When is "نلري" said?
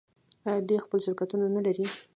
1.55-1.85